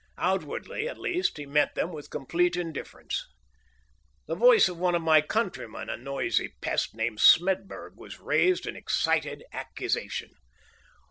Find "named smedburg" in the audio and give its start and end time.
6.95-7.97